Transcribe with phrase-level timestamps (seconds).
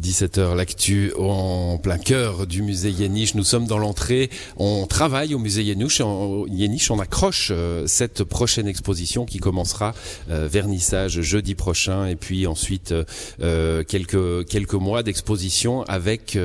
[0.00, 3.34] 17h l'actu en plein cœur du musée Yéniche.
[3.34, 4.30] Nous sommes dans l'entrée.
[4.56, 6.00] On travaille au musée Yéniche.
[6.48, 9.94] Yéniche, on accroche euh, cette prochaine exposition qui commencera
[10.30, 12.94] euh, vernissage jeudi prochain et puis ensuite
[13.40, 16.38] euh, quelques quelques mois d'exposition avec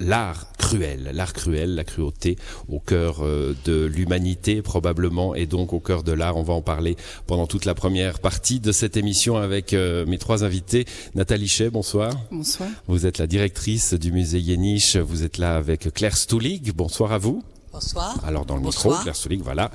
[0.00, 2.36] l'art cruel, l'art cruel, la cruauté
[2.68, 3.22] au cœur
[3.64, 6.36] de l'humanité probablement et donc au cœur de l'art.
[6.36, 10.44] On va en parler pendant toute la première partie de cette émission avec mes trois
[10.44, 10.86] invités.
[11.14, 12.12] Nathalie Chet, bonsoir.
[12.30, 12.69] Bonsoir.
[12.86, 14.96] Vous êtes la directrice du musée Yéniche.
[14.96, 16.72] Vous êtes là avec Claire Stoulig.
[16.74, 17.42] Bonsoir à vous.
[17.72, 18.18] Bonsoir.
[18.26, 19.70] Alors dans le micro, Claire Stoulig, voilà.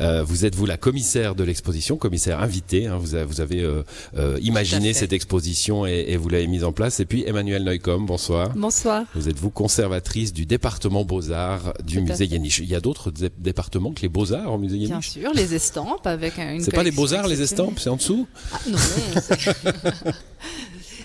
[0.00, 2.86] Euh, vous êtes vous la commissaire de l'exposition, commissaire invitée.
[2.86, 3.82] Hein, vous, avez, vous avez euh,
[4.18, 7.00] euh, imaginé cette exposition et, et vous l'avez mise en place.
[7.00, 8.50] Et puis Emmanuel Neukom, bonsoir.
[8.54, 9.04] Bonsoir.
[9.14, 12.58] Vous êtes vous conservatrice du département Beaux-Arts du musée Yéniche.
[12.58, 16.06] Il y a d'autres départements que les Beaux-Arts au musée Yéniche Bien sûr, les estampes
[16.06, 16.60] avec une.
[16.60, 18.76] C'est pas les Beaux-Arts les estampes, c'est en dessous ah, Non.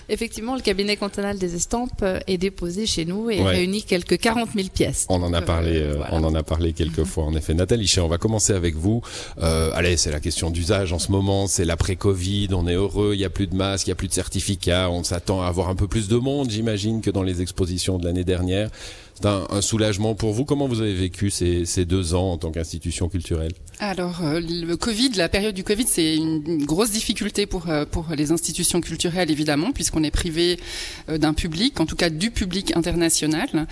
[0.09, 4.49] Effectivement, le cabinet cantonal des estampes euh, est déposé chez nous et réunit quelques 40
[4.55, 5.05] 000 pièces.
[5.09, 7.26] On en a parlé, euh, euh, on en a parlé quelques fois.
[7.26, 9.01] En effet, Nathalie on va commencer avec vous.
[9.41, 11.48] Euh, allez, c'est la question d'usage en ce moment.
[11.48, 12.49] C'est l'après-Covid.
[12.51, 13.12] On est heureux.
[13.13, 14.90] Il y a plus de masques, il y a plus de certificats.
[14.90, 18.05] On s'attend à avoir un peu plus de monde, j'imagine, que dans les expositions de
[18.05, 18.70] l'année dernière.
[19.15, 20.45] C'est un, soulagement pour vous.
[20.45, 23.53] Comment vous avez vécu ces, ces deux ans en tant qu'institution culturelle?
[23.79, 28.07] Alors, euh, le Covid, la période du Covid, c'est une grosse difficulté pour euh, pour
[28.15, 30.59] les institutions culturelles, évidemment, puisqu'on est privé
[31.09, 33.67] euh, d'un public, en tout cas du public international,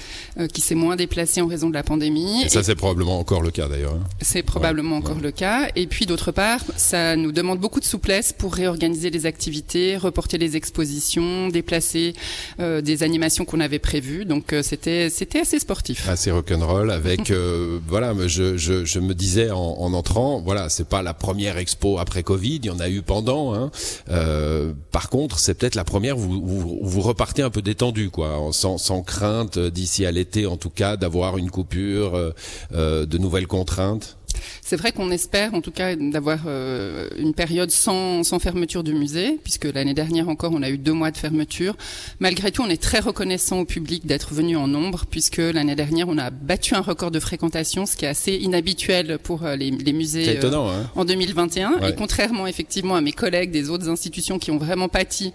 [0.54, 2.44] qui s'est moins déplacé en raison de la pandémie.
[2.44, 3.96] Et ça, c'est probablement encore le cas d'ailleurs.
[3.96, 4.04] Hein.
[4.22, 5.70] C'est probablement encore le cas.
[5.76, 10.38] Et puis, d'autre part, ça nous demande beaucoup de souplesse pour réorganiser les activités, reporter
[10.38, 12.14] les expositions, déplacer
[12.60, 14.26] des animations qu'on avait prévues.
[14.26, 16.08] Donc, c'était c'était assez sportif.
[16.08, 20.88] Assez rock'n'roll avec euh, voilà, je, je, je, me disais en, en entrant, voilà, c'est
[20.88, 23.54] pas la première expo après Covid, il y en a eu pendant.
[23.54, 23.72] Hein.
[24.10, 28.78] Euh, par contre, c'est peut-être la première où vous, repartez un peu détendu, quoi, sans,
[28.78, 32.32] sans crainte d'ici à l'été en tout cas d'avoir une coupure, euh,
[32.74, 34.18] euh de nouvelles contraintes.
[34.62, 38.94] C'est vrai qu'on espère, en tout cas, d'avoir euh, une période sans, sans fermeture du
[38.94, 41.76] musée, puisque l'année dernière encore, on a eu deux mois de fermeture.
[42.20, 46.08] Malgré tout, on est très reconnaissant au public d'être venu en nombre, puisque l'année dernière,
[46.10, 49.72] on a battu un record de fréquentation, ce qui est assez inhabituel pour euh, les,
[49.72, 50.90] les, musées étonnant, hein.
[50.96, 51.80] en 2021.
[51.88, 55.34] Et contrairement, effectivement, à mes collègues des autres institutions qui ont vraiment pâti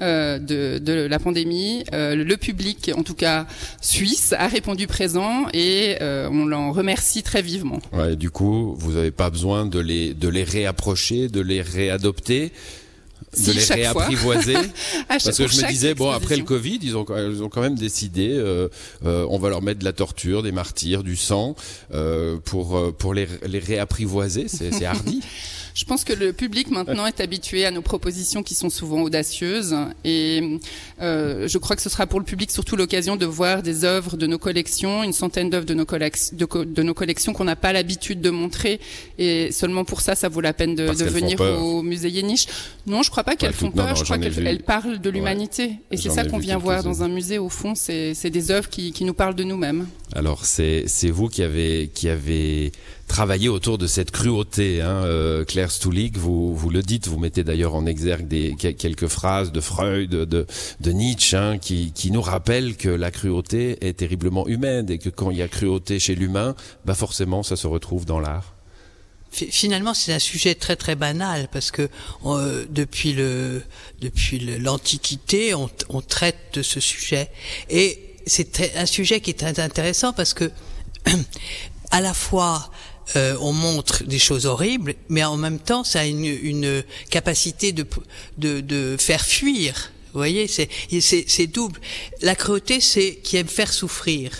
[0.00, 3.46] euh, de, de, la pandémie, le public, en tout cas
[3.80, 7.80] suisse, a répondu présent et on l'en remercie très vivement.
[7.92, 12.52] Ouais, du coup, vous n'avez pas besoin de les, de les réapprocher, de les réadopter
[13.38, 14.56] de les réapprivoiser.
[15.08, 17.76] Parce que je me disais bon après le Covid ils ont ils ont quand même
[17.76, 18.68] décidé euh,
[19.04, 21.54] euh, on va leur mettre de la torture des martyrs du sang
[21.92, 24.46] euh, pour pour les, les réapprivoiser.
[24.48, 25.20] C'est hardi.
[25.74, 29.76] Je pense que le public maintenant est habitué à nos propositions qui sont souvent audacieuses.
[30.04, 30.58] Et
[30.98, 34.26] je crois que ce sera pour le public surtout l'occasion de voir des œuvres de
[34.26, 38.22] nos collections, une centaine d'œuvres de nos, de, de nos collections qu'on n'a pas l'habitude
[38.22, 38.80] de montrer.
[39.18, 42.46] Et seulement pour ça, ça vaut la peine de, de venir au musée Yéniche.
[42.86, 46.10] Non, je crois pas qu'elles font peur, je crois qu'elles parlent de l'humanité et c'est
[46.10, 49.14] ça qu'on vient voir dans un musée au fond, c'est des œuvres qui, qui nous
[49.14, 49.86] parlent de nous-mêmes.
[50.12, 52.72] Alors c'est vous qui avez qui avez
[53.06, 54.82] travailler autour de cette cruauté.
[54.82, 59.06] Hein, euh, Claire Stoulig, vous, vous le dites, vous mettez d'ailleurs en exergue des, quelques
[59.06, 60.46] phrases de Freud, de,
[60.80, 65.08] de Nietzsche, hein, qui, qui nous rappellent que la cruauté est terriblement humaine et que
[65.08, 68.55] quand il y a cruauté chez l'humain, bah forcément ça se retrouve dans l'art.
[69.50, 71.88] Finalement, c'est un sujet très très banal parce que
[72.24, 73.62] euh, depuis le
[74.00, 77.30] depuis l'Antiquité, on, on traite de ce sujet.
[77.68, 80.50] Et c'est un sujet qui est très intéressant parce que
[81.90, 82.70] à la fois
[83.14, 87.72] euh, on montre des choses horribles, mais en même temps, ça a une, une capacité
[87.72, 87.86] de,
[88.38, 91.78] de, de faire fuir vous voyez, c'est double.
[92.22, 94.30] La cruauté, c'est qui aime faire souffrir.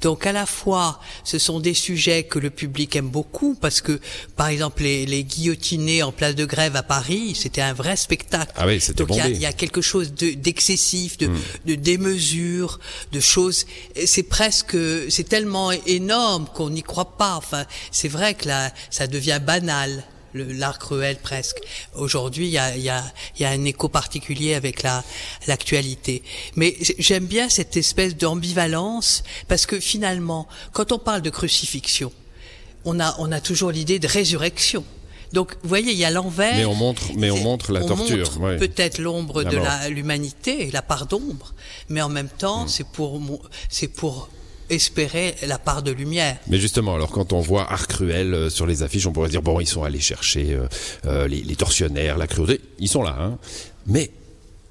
[0.00, 4.00] Donc à la fois, ce sont des sujets que le public aime beaucoup parce que,
[4.36, 8.52] par exemple, les, les guillotinés en place de grève à Paris, c'était un vrai spectacle.
[8.56, 11.36] Ah oui, c'était Donc il y, y, a quelque chose d'excessif, de, de, hmm.
[11.66, 12.80] de, démesure,
[13.12, 13.66] de choses.
[14.06, 14.78] C'est presque,
[15.10, 17.36] c'est tellement énorme qu'on n'y croit pas.
[17.36, 20.04] Enfin, c'est vrai que là, ça devient banal
[20.44, 21.58] l'art cruel presque.
[21.94, 23.04] Aujourd'hui, il y a, y, a,
[23.38, 25.04] y a, un écho particulier avec la
[25.46, 26.22] l'actualité.
[26.56, 32.12] Mais j'aime bien cette espèce d'ambivalence parce que finalement, quand on parle de crucifixion,
[32.84, 34.84] on a on a toujours l'idée de résurrection.
[35.32, 36.56] Donc, vous voyez, il y a l'envers.
[36.56, 38.30] Mais on montre, mais on montre la torture.
[38.58, 41.54] Peut-être l'ombre de l'humanité, la part d'ombre,
[41.88, 43.20] mais en même temps, c'est pour
[43.68, 44.28] c'est pour
[44.70, 46.36] espérer la part de lumière.
[46.48, 49.42] Mais justement, alors quand on voit Art Cruel euh, sur les affiches, on pourrait dire
[49.42, 50.66] bon, ils sont allés chercher euh,
[51.06, 53.38] euh, les, les tortionnaires, la cruauté, ils sont là, hein.
[53.86, 54.10] Mais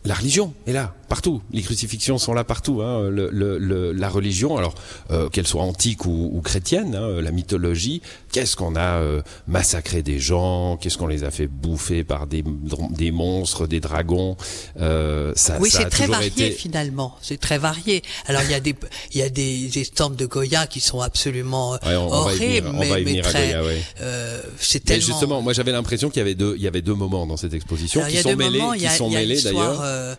[0.05, 1.41] la religion est là, partout.
[1.51, 2.81] Les crucifixions sont là partout.
[2.81, 3.09] Hein.
[3.09, 4.75] Le, le, le, la religion, alors
[5.11, 8.01] euh, qu'elle soit antique ou, ou chrétienne, hein, la mythologie,
[8.31, 12.43] qu'est-ce qu'on a euh, massacré des gens, qu'est-ce qu'on les a fait bouffer par des,
[12.91, 14.37] des monstres, des dragons.
[14.79, 16.51] Euh, ça, oui, ça c'est très varié été...
[16.51, 17.15] finalement.
[17.21, 18.01] C'est très varié.
[18.25, 18.75] Alors il y a des
[19.11, 22.35] il y a des estampes de Goya qui sont absolument Ouais, on, on va y
[22.37, 23.47] horribles, venir, on mais, mais venir à très.
[23.47, 23.81] Goya, ouais.
[24.01, 25.05] euh, c'est Mais tellement.
[25.07, 27.53] justement, moi j'avais l'impression qu'il y avait deux, il y avait deux moments dans cette
[27.53, 29.81] exposition Alors, qui sont mêlés, moments, a, qui sont mêlés l'histoire, d'ailleurs.
[29.83, 30.15] euh,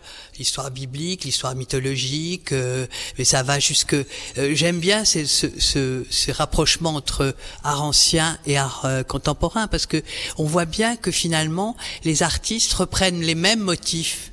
[0.79, 2.87] biblique, l'histoire mythologique, euh,
[3.17, 3.93] mais ça va jusque.
[3.93, 4.05] euh,
[4.53, 10.01] J'aime bien ce, ce, ces rapprochements entre art ancien et art euh, contemporain parce que
[10.37, 14.31] on voit bien que finalement les artistes reprennent les mêmes motifs.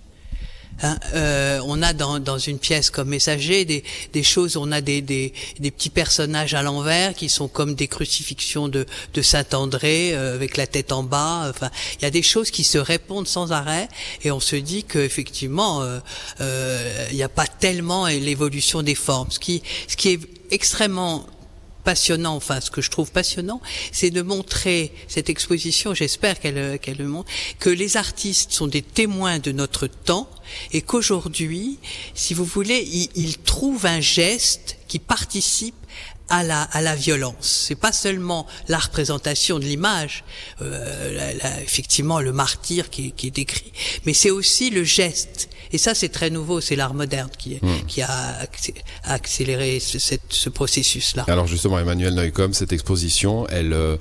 [0.82, 3.82] Hein, euh, on a dans, dans une pièce comme Messager des,
[4.12, 7.88] des choses, on a des, des, des petits personnages à l'envers qui sont comme des
[7.88, 11.46] crucifixions de, de Saint André euh, avec la tête en bas.
[11.49, 13.88] Enfin, il y a des choses qui se répondent sans arrêt
[14.23, 15.99] et on se dit qu'effectivement, euh,
[16.40, 19.31] euh, il n'y a pas tellement l'évolution des formes.
[19.31, 20.20] Ce qui, ce qui est
[20.50, 21.26] extrêmement
[21.87, 23.62] passionnant, enfin ce que je trouve passionnant,
[23.93, 27.31] c'est de montrer cette exposition, j'espère qu'elle qu'elle le montre,
[27.61, 30.29] que les artistes sont des témoins de notre temps
[30.73, 31.79] et qu'aujourd'hui,
[32.15, 35.77] si vous voulez, ils, ils trouvent un geste qui participe
[36.28, 37.64] à la, à la violence.
[37.69, 40.25] C'est pas seulement la représentation de l'image,
[40.62, 43.73] euh, la- la- effectivement le martyr qui, est- qui est décrit,
[44.06, 45.49] mais c'est aussi le geste.
[45.73, 46.61] Et ça, c'est très nouveau.
[46.61, 47.58] C'est l'art moderne qui,
[47.88, 48.06] qui a
[48.44, 51.25] accé- a accéléré ce, cette- ce processus-là.
[51.26, 53.96] Alors justement, Emmanuel Neukomm, cette exposition, elle, euh,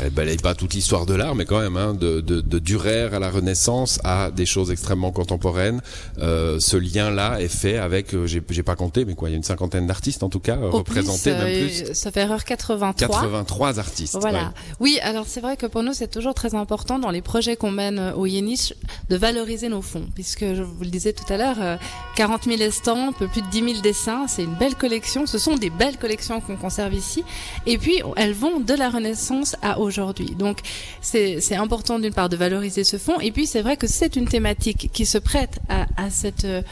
[0.00, 3.02] elle balaye pas toute l'histoire de l'art, mais quand même, hein, de, de, de Durer
[3.12, 5.80] à la Renaissance à des choses extrêmement contemporaines.
[6.20, 9.34] Euh, ce lien-là est fait avec, euh, j'ai j'ai pas compté, mais quoi, il y
[9.34, 11.94] a une cinquantaine d'artistes en tout cas euh, Au représentés, plus, même euh, plus.
[11.94, 13.06] Ça fait erreur 83.
[13.20, 14.16] 83 artistes.
[14.20, 14.38] Voilà.
[14.38, 14.44] ouais.
[14.80, 17.70] Oui, alors c'est vrai que pour nous, c'est toujours très important dans les projets qu'on
[17.70, 18.74] mène euh, au Yéniche
[19.08, 21.76] de valoriser nos fonds, puisque je vous le disais tout à l'heure, euh,
[22.16, 25.26] 40 000 estampes, plus de 10 000 dessins, c'est une belle collection.
[25.26, 27.24] Ce sont des belles collections qu'on conserve ici.
[27.66, 30.34] Et puis, elles vont de la Renaissance à aujourd'hui.
[30.38, 30.58] Donc,
[31.00, 33.20] c'est important d'une part de valoriser ce fonds.
[33.20, 36.44] Et puis, c'est vrai que c'est une thématique qui se prête à, à cette...
[36.44, 36.62] euh,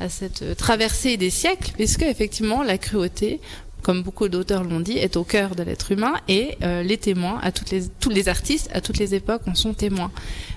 [0.00, 3.40] à cette euh, traversée des siècles, puisque effectivement la cruauté,
[3.84, 7.38] comme beaucoup d'auteurs l'ont dit, est au cœur de l'être humain et euh, les témoins,
[7.42, 10.10] à toutes les, tous les artistes, à toutes les époques, en sont témoins.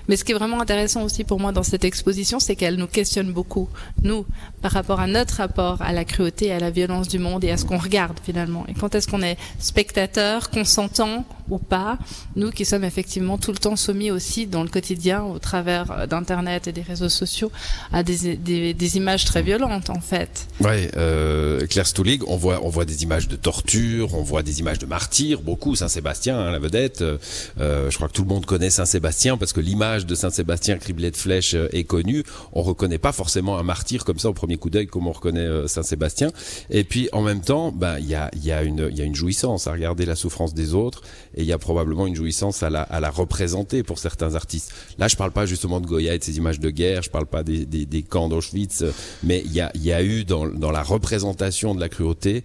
[0.08, 2.86] Mais ce qui est vraiment intéressant aussi pour moi dans cette exposition, c'est qu'elle nous
[2.86, 3.68] questionne beaucoup,
[4.02, 4.24] nous,
[4.62, 7.58] par rapport à notre rapport à la cruauté, à la violence du monde et à
[7.58, 8.64] ce qu'on regarde finalement.
[8.68, 11.98] Et quand est-ce qu'on est spectateur, consentant ou pas,
[12.36, 16.06] nous qui sommes effectivement tout le temps soumis aussi dans le quotidien, au travers euh,
[16.06, 17.52] d'Internet et des réseaux sociaux,
[17.92, 20.46] à des, des, des images très violentes en fait.
[20.60, 24.60] Ouais, euh, Claire Stoulig, on voit, on voit des images de torture, on voit des
[24.60, 25.74] images de martyrs, beaucoup.
[25.74, 27.02] Saint-Sébastien, hein, la vedette.
[27.02, 27.18] euh,
[27.58, 31.10] euh, je crois que tout le monde connaît Saint-Sébastien parce que l'image de Saint-Sébastien criblé
[31.10, 32.22] de flèches euh, est connue.
[32.52, 35.40] On reconnaît pas forcément un martyr comme ça au premier coup d'œil comme on reconnaît
[35.40, 36.30] euh, Saint-Sébastien.
[36.70, 39.14] Et puis en même temps, ben il y a, y a une, y a une
[39.14, 41.02] jouissance à regarder la souffrance des autres
[41.34, 44.72] et il y a probablement une jouissance à la, à la représenter pour certains artistes.
[44.98, 47.26] Là, je parle pas justement de Goya et de ses images de guerre, je parle
[47.26, 48.84] pas des, des, des camps d'Auschwitz,
[49.22, 52.44] mais il y a, y a eu dans, dans la représentation de la cruauté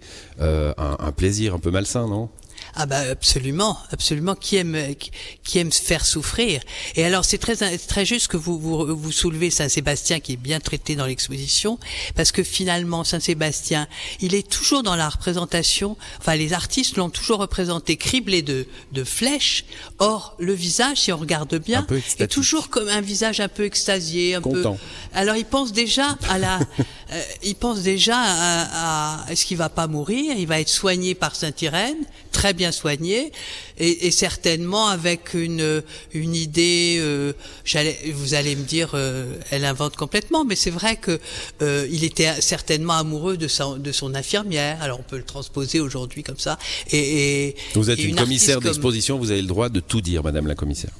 [0.76, 2.30] un, un plaisir un peu malsain, non?
[2.76, 4.34] Ah bah absolument, absolument.
[4.34, 4.76] Qui aime
[5.44, 6.60] qui, aime se faire souffrir?
[6.96, 10.58] Et alors c'est très très juste que vous vous, vous soulevez Saint-Sébastien qui est bien
[10.60, 11.78] traité dans l'exposition
[12.16, 13.86] parce que finalement Saint-Sébastien,
[14.20, 15.96] il est toujours dans la représentation.
[16.18, 19.64] Enfin les artistes l'ont toujours représenté criblé de de flèches.
[19.98, 21.86] Or le visage, si on regarde bien,
[22.18, 24.74] est toujours comme un visage un peu extasié, un Content.
[24.74, 25.18] peu.
[25.18, 26.58] Alors il pense déjà à la,
[27.14, 30.34] euh, il pense déjà à, à est-ce qu'il va pas mourir?
[30.36, 31.96] Il va être soigné par Saint Irène,
[32.32, 33.32] très bien soigné,
[33.78, 36.96] et, et certainement avec une une idée.
[36.98, 37.32] euh,
[38.12, 41.20] vous allez me dire, euh, elle invente complètement, mais c'est vrai que
[41.90, 44.82] il était certainement amoureux de son de son infirmière.
[44.82, 46.58] Alors on peut le transposer aujourd'hui comme ça.
[46.90, 50.00] Et, et Vous êtes et une, commissaire comme- d'exposition, vous avez le droit de tout
[50.00, 50.90] dire, Madame la commissaire.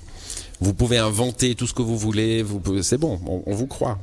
[0.60, 3.66] Vous pouvez inventer tout ce que vous voulez, vous pouvez- c'est bon, on, on vous
[3.66, 3.98] croit.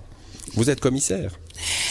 [0.54, 1.40] Vous êtes commissaire.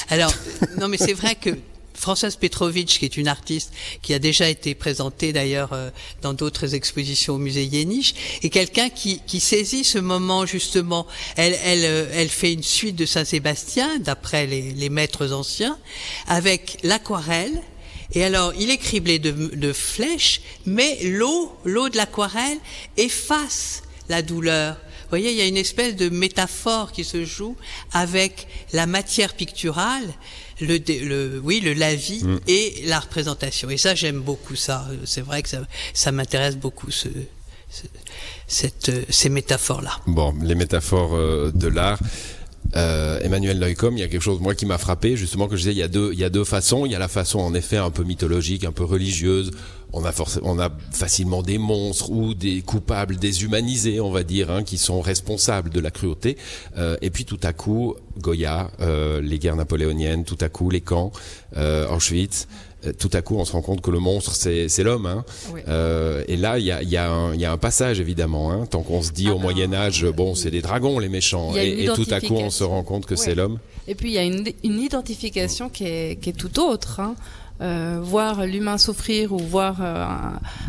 [0.09, 0.33] Alors,
[0.79, 1.51] non, mais c'est vrai que
[1.95, 5.91] Françoise Petrovic, qui est une artiste qui a déjà été présentée d'ailleurs euh,
[6.23, 11.07] dans d'autres expositions au musée Yéniche, est quelqu'un qui, qui saisit ce moment justement.
[11.37, 15.79] Elle, elle, euh, elle fait une suite de Saint-Sébastien, d'après les, les maîtres anciens,
[16.27, 17.61] avec l'aquarelle.
[18.13, 22.59] Et alors, il est criblé de, de flèches, mais l'eau, l'eau de l'aquarelle
[22.97, 24.77] efface la douleur.
[25.11, 27.57] Voyez, il y a une espèce de métaphore qui se joue
[27.93, 30.07] avec la matière picturale,
[30.61, 32.41] le, le oui, le lavis mm.
[32.47, 33.71] et la représentation.
[33.71, 34.87] Et ça, j'aime beaucoup ça.
[35.05, 35.63] C'est vrai que ça,
[35.95, 37.09] ça m'intéresse beaucoup ce,
[38.47, 39.93] cette, ces métaphores-là.
[40.07, 41.99] Bon, les métaphores euh, de l'art.
[42.77, 45.63] Euh, Emmanuel Neukomm, il y a quelque chose moi qui m'a frappé justement que je
[45.63, 47.41] disais il y a deux il y a deux façons, il y a la façon
[47.41, 49.51] en effet un peu mythologique, un peu religieuse.
[49.93, 54.63] On a on a facilement des monstres ou des coupables déshumanisés, on va dire, hein,
[54.63, 56.37] qui sont responsables de la cruauté.
[56.77, 60.81] Euh, et puis tout à coup Goya, euh, les guerres napoléoniennes, tout à coup les
[60.81, 61.13] camps,
[61.57, 62.47] euh, Auschwitz.
[62.87, 65.07] Euh, tout à coup, on se rend compte que le monstre, c'est l'homme.
[65.07, 65.25] Hein.
[65.69, 68.51] Euh, et là, il y a, y, a un, y a un passage, évidemment.
[68.51, 71.09] Hein, tant qu'on se dit ah au ben, Moyen Âge, bon, c'est des dragons, les
[71.09, 71.55] méchants.
[71.57, 73.59] Et, tout à coup, on se rend compte que c'est l'homme.
[73.87, 77.01] Et puis, il y a une, une identification qui est, qui est tout autre.
[77.01, 77.17] Hein.
[77.61, 80.07] Euh, voir l'humain souffrir ou voir, euh,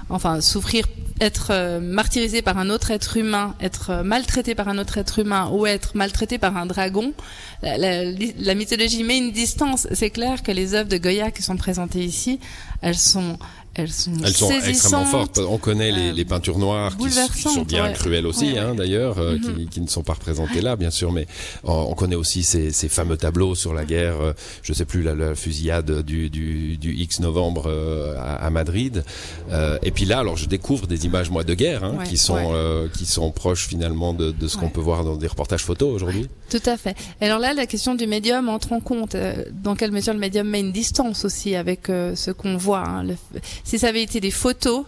[0.10, 0.86] enfin, souffrir,
[1.22, 5.50] être euh, martyrisé par un autre être humain, être maltraité par un autre être humain
[5.54, 7.14] ou être maltraité par un dragon,
[7.62, 9.88] la, la mythologie met une distance.
[9.94, 12.42] C'est clair que les œuvres de Goya qui sont présentées ici,
[12.82, 13.38] elles sont
[13.74, 15.38] elles sont, elles sont extrêmement fortes.
[15.38, 19.48] On connaît les, les peintures noires qui, sont bien cruelles aussi, hein, d'ailleurs, euh, qui,
[19.48, 19.70] mhm.
[19.70, 21.26] qui, ne sont pas représentées là, bien sûr, mais
[21.64, 24.20] on, connaît aussi ces, ces, fameux tableaux sur la guerre.
[24.20, 28.50] Euh, je sais plus la, la fusillade du, du, du, X novembre euh, à, à,
[28.50, 29.04] Madrid.
[29.84, 33.06] et puis là, alors je découvre des images moi de guerre hein, qui sont qui
[33.06, 36.28] sont proches finalement de, de ce qu'on peut voir dans des reportages photos aujourd'hui.
[36.50, 36.96] Tout à fait.
[37.22, 39.16] Alors là, la question du médium entre en compte.
[39.64, 42.86] Dans quelle mesure le médium met une distance aussi avec ce qu'on voit.
[42.86, 43.16] Hein, le,
[43.72, 44.84] si ça avait été des photos,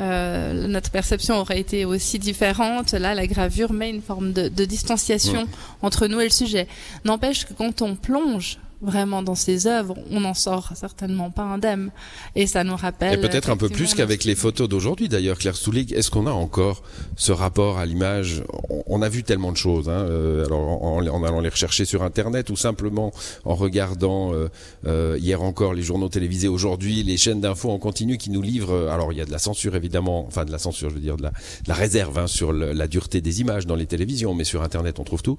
[0.00, 2.92] euh, notre perception aurait été aussi différente.
[2.92, 5.46] Là, la gravure met une forme de, de distanciation
[5.82, 6.66] entre nous et le sujet.
[7.04, 11.90] N'empêche que quand on plonge vraiment dans ses œuvres, on n'en sort certainement pas indemne.
[12.34, 13.18] Et ça nous rappelle.
[13.18, 15.92] Et peut-être un peu plus qu'avec les photos d'aujourd'hui d'ailleurs, Claire Soulig.
[15.92, 16.82] Est-ce qu'on a encore
[17.16, 18.42] ce rapport à l'image?
[18.86, 19.88] On, a vu tellement de choses.
[19.88, 23.12] Hein, euh, alors en, en, allant les rechercher sur Internet ou simplement
[23.44, 24.48] en regardant euh,
[24.86, 28.88] euh, hier encore les journaux télévisés, aujourd'hui les chaînes d'infos en continu qui nous livrent.
[28.90, 31.16] Alors il y a de la censure évidemment, enfin de la censure, je veux dire
[31.16, 34.34] de la, de la réserve hein, sur le, la dureté des images dans les télévisions,
[34.34, 35.38] mais sur Internet on trouve tout.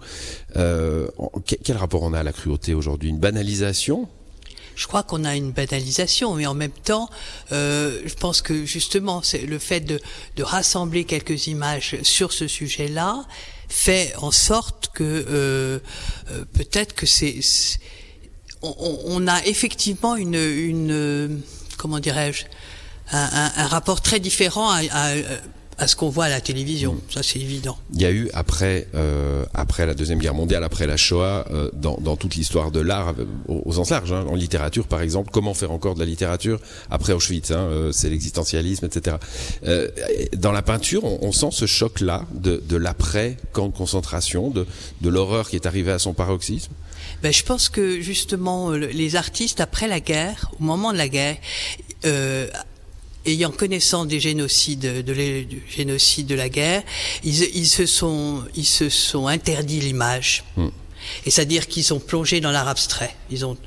[0.53, 3.09] quel rapport on a à la cruauté aujourd'hui?
[3.09, 4.07] Une banalisation
[4.75, 7.09] je crois qu'on a une banalisation, mais en même temps,
[7.53, 10.01] euh, je pense que justement, c'est le fait de,
[10.39, 13.23] rassembler quelques images sur ce sujet-là
[13.69, 15.79] fait en sorte que euh,
[16.29, 17.39] euh peut-être que c'est
[18.61, 21.41] on, a effectivement une,
[21.77, 22.45] comment dirais-je
[23.11, 25.13] un, rapport très différent à
[25.87, 26.97] ce qu'on voit à la télévision.
[27.09, 27.77] Ça, c'est évident.
[27.93, 31.69] Il y a eu après euh, après la deuxième guerre mondiale, après la Shoah, euh,
[31.73, 35.29] dans, dans toute l'histoire de l'art euh, au, sens large, hein, en littérature par exemple,
[35.31, 39.17] comment faire encore de la littérature après Auschwitz hein, euh, C'est l'existentialisme, etc.
[40.37, 44.65] Dans la peinture, on, on sent ce choc-là de, de l'après camp de concentration, de,
[45.01, 46.71] de l'horreur qui est arrivée à son paroxysme.
[47.21, 51.37] Ben, je pense que justement les artistes après la guerre, au moment de la guerre,
[53.25, 56.83] ayant connaissance des génocides, de génocide de la guerre,
[57.23, 60.43] ils, ils, se sont, ils se sont interdits l'image.
[60.57, 60.69] Hmm.
[61.25, 63.15] Et c'est-à-dire qu'ils sont plongés dans l'art abstrait.
[63.31, 63.57] Ils ont,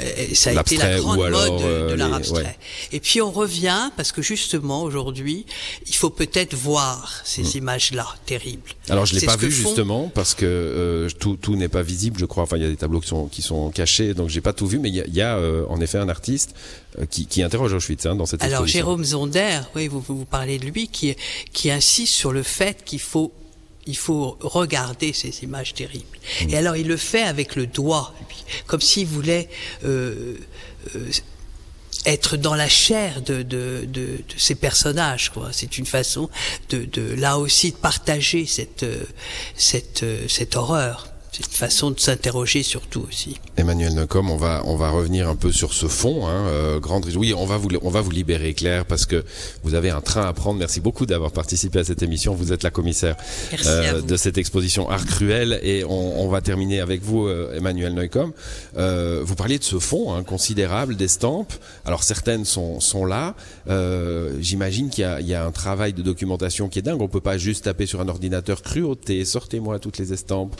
[0.00, 2.58] euh, ça a été la grande mode de euh, l'art abstrait.
[2.92, 5.46] Et puis on revient parce que justement aujourd'hui,
[5.86, 7.58] il faut peut-être voir ces hmm.
[7.58, 8.70] images-là terribles.
[8.88, 12.26] Alors je l'ai pas vu justement parce que euh, tout, tout n'est pas visible, je
[12.26, 12.42] crois.
[12.42, 14.66] Enfin, il y a des tableaux qui sont qui sont cachés, donc j'ai pas tout
[14.66, 14.78] vu.
[14.78, 16.54] Mais il y a, y a en effet un artiste
[17.10, 20.66] qui, qui interroge Auschwitz hein, dans cette Alors Jérôme Zonder, oui, vous, vous parlez de
[20.66, 21.14] lui, qui
[21.52, 23.32] qui insiste sur le fait qu'il faut
[23.86, 26.18] il faut regarder ces images terribles.
[26.48, 28.14] Et alors il le fait avec le doigt,
[28.66, 29.48] comme s'il voulait
[29.84, 30.36] euh,
[30.94, 31.10] euh,
[32.06, 35.32] être dans la chair de, de, de, de ces personnages.
[35.52, 36.28] C'est une façon
[36.70, 38.84] de, de, là aussi de partager cette,
[39.56, 41.13] cette, cette horreur.
[41.34, 43.40] C'est une façon de s'interroger surtout aussi.
[43.56, 46.28] Emmanuel Necom, on va on va revenir un peu sur ce fond.
[46.28, 49.24] Hein, euh, grande oui, on va vous on va vous libérer Claire parce que
[49.64, 50.60] vous avez un train à prendre.
[50.60, 52.36] Merci beaucoup d'avoir participé à cette émission.
[52.36, 53.16] Vous êtes la commissaire
[53.66, 57.94] euh, de cette exposition Art Cruel et on, on va terminer avec vous euh, Emmanuel
[57.94, 58.32] Neucom.
[58.76, 61.54] Euh, vous parliez de ce fond hein, considérable d'estampes.
[61.84, 63.34] Alors certaines sont sont là.
[64.38, 67.02] J'imagine qu'il y, y a, un travail de documentation qui est dingue.
[67.02, 69.24] On peut pas juste taper sur un ordinateur cruauté.
[69.24, 70.54] Sortez-moi toutes les estampes.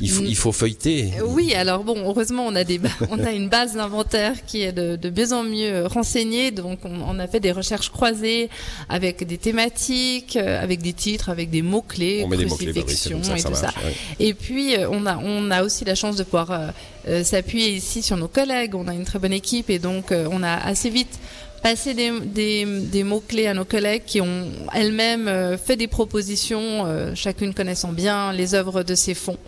[0.00, 1.12] Il faut, il faut feuilleter.
[1.24, 2.80] Oui, alors bon, heureusement, on a des,
[3.10, 6.50] on a une base d'inventaire qui est de, de mieux en mieux renseignée.
[6.50, 8.48] Donc, on, on, a fait des recherches croisées
[8.88, 13.54] avec des thématiques, euh, avec des titres, avec des mots clés, crucifixion bah et tout
[13.54, 13.72] ça.
[14.18, 16.72] Et puis, euh, on a, on a aussi la chance de pouvoir
[17.08, 18.74] euh, s'appuyer ici sur nos collègues.
[18.74, 21.18] On a une très bonne équipe et donc, on a assez vite
[21.62, 26.84] passer des, des, des mots-clés à nos collègues qui ont elles-mêmes euh, fait des propositions,
[26.86, 29.38] euh, chacune connaissant bien les œuvres de ces fonds.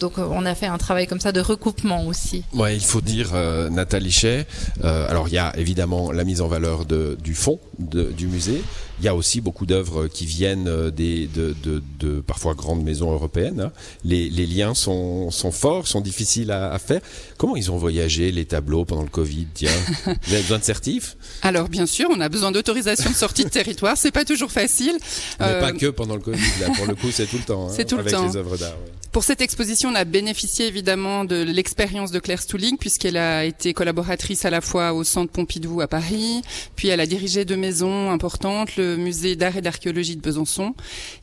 [0.00, 2.44] Donc euh, on a fait un travail comme ça de recoupement aussi.
[2.52, 4.46] Ouais, il faut dire euh, Nathalie Chet.
[4.84, 8.62] euh, alors il y a évidemment la mise en valeur du fond du musée.
[9.00, 12.82] Il y a aussi beaucoup d'œuvres qui viennent euh, des de, de, de parfois grandes
[12.82, 13.60] maisons européennes.
[13.60, 13.72] hein.
[14.04, 17.00] Les, les liens sont, sont forts, sont difficiles à, à faire.
[17.36, 19.46] Comment ils ont voyagé les tableaux pendant le Covid?
[19.54, 19.70] Tiens,
[20.06, 23.50] vous avez besoin de certifs, Alors bien sûr, on a besoin d'autorisation de sortie de
[23.50, 23.96] territoire.
[23.98, 24.96] C'est pas toujours facile.
[25.40, 26.40] mais Euh, pas que pendant le Covid.
[26.60, 27.68] Là, pour le coup, c'est tout le temps.
[27.68, 28.26] hein, C'est tout le avec temps.
[28.26, 28.70] les œuvres d'art.
[28.72, 28.92] ouais.
[29.12, 33.72] Pour cette exposition, on a bénéficié évidemment de l'expérience de Claire Stouling, puisqu'elle a été
[33.72, 36.42] collaboratrice à la fois au Centre Pompidou à Paris,
[36.76, 40.74] puis elle a dirigé deux maisons importantes, le musée d'art et d'archéologie de Besançon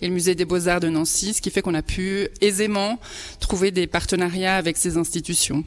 [0.01, 2.99] et le musée des beaux-arts de Nancy, ce qui fait qu'on a pu aisément
[3.39, 5.63] trouver des partenariats avec ces institutions.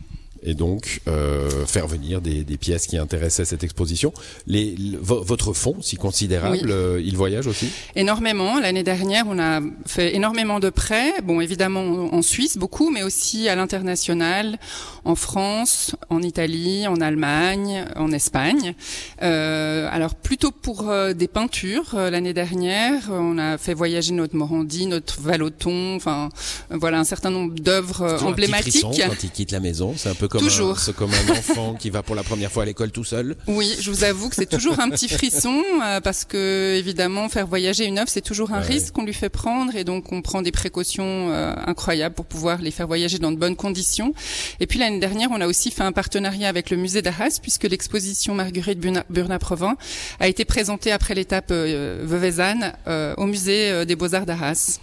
[0.46, 4.12] Et donc euh, faire venir des, des pièces qui intéressaient cette exposition.
[4.46, 6.70] Les, le- vo- votre fonds, si considérable, Oui.
[6.70, 7.68] euh, il voyage aussi?
[7.96, 8.60] Énormément.
[8.60, 11.12] L'année dernière, on a fait énormément de prêts.
[11.24, 14.58] Bon, évidemment en Suisse, beaucoup, mais aussi à l'international,
[15.04, 18.74] en France, en Italie, en Allemagne, en Espagne.
[19.22, 21.94] Euh, alors plutôt pour des peintures.
[21.96, 26.28] L'année dernière, on a fait voyager notre Morandi, notre Valoton, enfin
[26.70, 28.82] voilà un certain nombre d'œuvres Toujours un petit emblématiques.
[29.08, 30.78] quand il quitte la maison, c'est un peu comme Toujours.
[30.78, 33.36] c'est comme un enfant qui va pour la première fois à l'école tout seul.
[33.46, 37.46] Oui, je vous avoue que c'est toujours un petit frisson euh, parce que évidemment faire
[37.46, 38.66] voyager une œuvre c'est toujours un Ouais.
[38.66, 42.60] risque qu'on lui fait prendre et donc on prend des précautions euh, incroyables pour pouvoir
[42.62, 44.14] les faire voyager dans de bonnes conditions.
[44.60, 47.64] Et puis l'année dernière, on a aussi fait un partenariat avec le musée d'Arras puisque
[47.64, 49.76] l'exposition Marguerite Burna- Burnat-Provin
[50.20, 54.78] a été présentée après l'étape euh, Veuvezanne euh, au musée euh, des Beaux-Arts d'Arras.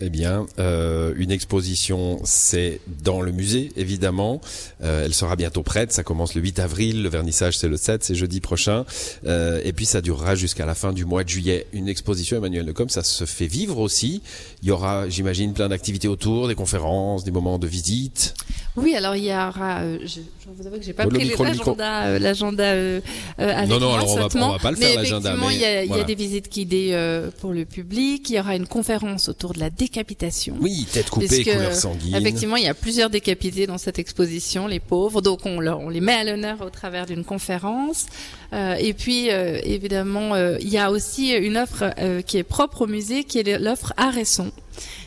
[0.00, 4.40] Eh bien, euh, une exposition, c'est dans le musée, évidemment.
[4.82, 5.92] Euh, elle sera bientôt prête.
[5.92, 7.02] Ça commence le 8 avril.
[7.04, 8.84] Le vernissage, c'est le 7, c'est jeudi prochain.
[9.26, 11.66] Euh, et puis, ça durera jusqu'à la fin du mois de juillet.
[11.72, 14.22] Une exposition Emmanuel Lecom, ça se fait vivre aussi.
[14.62, 18.34] Il y aura, j'imagine, plein d'activités autour, des conférences, des moments de visite.
[18.74, 19.80] Oui, alors il y aura.
[19.82, 23.00] euh, je, je vous avoue que j'ai pas Oh, pris l'agenda, euh, l'agenda euh,
[23.38, 25.54] avec Non, non, moi, alors on va- on va pas le faire, l'agenda, effectivement, mais
[25.54, 26.04] il y a, il y a voilà.
[26.04, 28.30] des visites guidées euh, pour le public.
[28.30, 30.54] Il y aura une conférence autour de la décapitation.
[30.60, 32.14] Oui, tête coupée, couleur sanguine.
[32.16, 35.20] Effectivement, il y a plusieurs décapités dans cette exposition, les pauvres.
[35.22, 38.06] Donc, on, leur- on les met à l'honneur au travers d'une conférence.
[38.52, 42.42] Euh, et puis, euh, évidemment, euh, il y a aussi une offre euh, qui est
[42.44, 44.52] propre au musée, qui est l'offre Art et Son.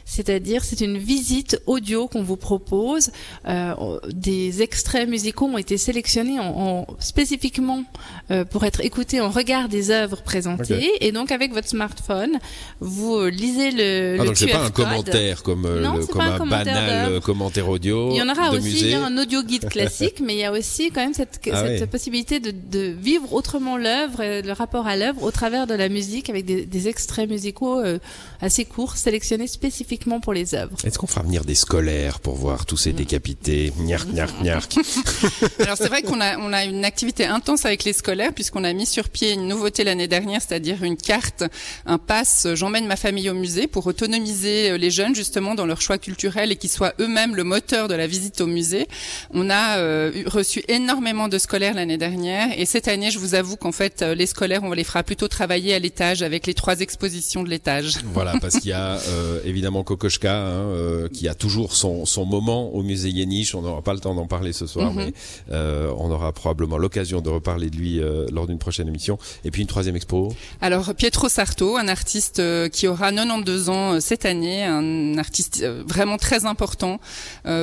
[0.08, 3.10] C'est-à-dire, c'est une visite audio qu'on vous propose.
[3.48, 3.74] Euh,
[4.14, 7.84] des extraits musicaux ont été sélectionnés en, en- spécifiquement
[8.30, 10.92] euh, pour être écoutés en regard des œuvres présentées.
[11.02, 12.34] Et donc, avec votre smartphone,
[12.80, 14.86] vous euh, lisez le, Ah, le donc c'est pas un code.
[14.86, 18.52] commentaire comme, euh, Non, le- comme un banal euh, commentaire audio Il y en aura
[18.52, 18.86] de aussi musée.
[18.86, 21.40] il y a un audio guide classique, mais il y a aussi quand même cette,
[21.52, 25.74] Ah cette possibilité de, de vivre autrement l'œuvre, le rapport à l'œuvre au travers de
[25.74, 27.98] la musique avec des, des extraits musicaux euh,
[28.40, 30.78] assez courts, sélectionnés spécifiquement pour les œuvres.
[30.86, 32.96] Est-ce qu'on fera venir des scolaires pour voir tous ces Mm.
[32.96, 34.76] décapités Gnark, gnark, gnark.
[35.60, 38.74] Alors c'est vrai qu'on a on a une activité intense avec les scolaires puisqu'on a
[38.74, 41.44] mis sur pied une nouveauté l'année dernière, c'est-à-dire une carte,
[41.86, 42.46] un pass.
[42.46, 45.98] euh, J'emmène ma famille au musée pour autonomiser euh, les jeunes justement dans leur choix
[45.98, 48.88] culturel et qu'ils soient eux-mêmes le moteur de la visite au musée.
[49.32, 53.36] On a euh, eu- reçu énormément de scolaires l'année dernière et cette année, je vous
[53.36, 56.54] avoue qu'en fait euh, les scolaires, on les fera plutôt travailler à l'étage avec les
[56.54, 57.98] trois expositions de l'étage.
[58.14, 62.26] Voilà, parce qu'il y a euh, évidemment Kokoschka hein, euh, qui a toujours son, son
[62.26, 63.56] moment au musée Yéniche.
[63.56, 64.98] On n'aura pas le temps d'en parler ce soir, Mhm.
[64.98, 65.14] mais
[65.52, 69.18] euh, on aura probablement l'occasion de reparler de lui euh, lors d'une prochaine émission.
[69.46, 70.34] Et puis une troisième expo.
[70.62, 76.46] Alors Pietro Sarto, un artiste qui aura 92 ans cette année, un artiste vraiment très
[76.46, 77.00] important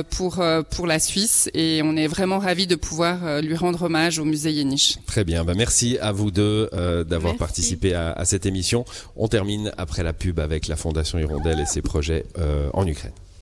[0.09, 4.25] pour pour la Suisse et on est vraiment ravis de pouvoir lui rendre hommage au
[4.25, 4.97] musée Yéniche.
[5.05, 6.69] Très bien, ben merci à vous deux
[7.07, 8.85] d'avoir participé à, à cette émission.
[9.15, 13.13] On termine après la pub avec la Fondation Hirondelle et ses projets euh, en Ukraine.